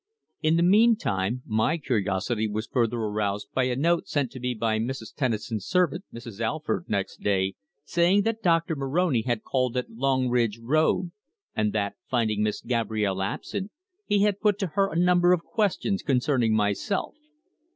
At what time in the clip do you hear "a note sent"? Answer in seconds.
3.65-4.31